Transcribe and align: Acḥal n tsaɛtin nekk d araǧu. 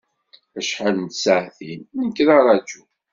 Acḥal 0.59 0.95
n 0.99 1.05
tsaɛtin 1.07 1.81
nekk 1.99 2.17
d 2.27 2.29
araǧu. 2.37 2.83